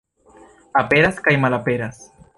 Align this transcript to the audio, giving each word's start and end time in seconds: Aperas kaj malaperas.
Aperas 0.81 1.21
kaj 1.29 1.37
malaperas. 1.45 2.05